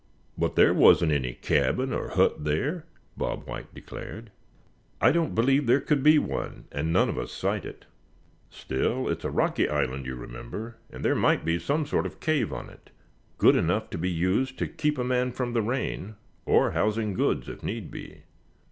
"But 0.35 0.55
there 0.55 0.73
wasn't 0.73 1.11
any 1.11 1.33
cabin 1.33 1.93
or 1.93 2.07
hut 2.15 2.43
there?" 2.43 2.87
Bob 3.15 3.45
White 3.47 3.71
declared. 3.71 4.31
"I 4.99 5.11
don't 5.11 5.35
believe 5.35 5.67
there 5.67 5.79
could 5.79 6.01
be 6.01 6.17
one, 6.17 6.65
and 6.71 6.91
none 6.91 7.07
of 7.07 7.19
us 7.19 7.31
sight 7.31 7.65
it. 7.65 7.85
Still, 8.49 9.07
it's 9.07 9.23
a 9.23 9.29
rocky 9.29 9.69
island, 9.69 10.07
you 10.07 10.15
remember, 10.15 10.77
and 10.89 11.05
there 11.05 11.13
might 11.13 11.45
be 11.45 11.59
some 11.59 11.85
sort 11.85 12.07
of 12.07 12.19
cave 12.19 12.51
on 12.51 12.67
it, 12.71 12.89
good 13.37 13.55
enough 13.55 13.91
to 13.91 13.97
be 13.99 14.09
used 14.09 14.57
to 14.57 14.67
keep 14.67 14.97
a 14.97 15.03
man 15.03 15.31
from 15.33 15.53
the 15.53 15.61
rain, 15.61 16.15
or 16.47 16.71
housing 16.71 17.13
goods, 17.13 17.47
if 17.47 17.61
need 17.61 17.91
be." 17.91 18.23